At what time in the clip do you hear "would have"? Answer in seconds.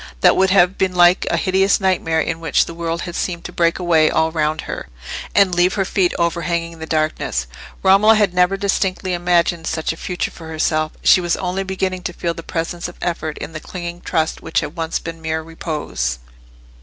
0.35-0.79